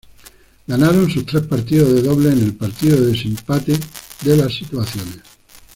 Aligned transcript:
Ganaron 0.65 1.11
sus 1.11 1.27
tres 1.27 1.43
partidos 1.43 1.93
de 1.93 2.01
dobles 2.01 2.33
en 2.33 2.43
el 2.45 2.55
partido 2.55 2.99
de 2.99 3.11
desempate 3.11 3.77
de 4.23 4.35
las 4.35 4.51
situaciones. 4.51 5.19